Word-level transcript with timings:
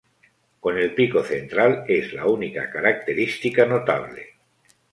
Con 0.59 0.79
el 0.79 0.95
pico 0.95 1.23
central, 1.23 1.85
es 1.87 2.11
la 2.13 2.25
única 2.25 2.71
característica 2.71 3.67
notable. 3.67 4.29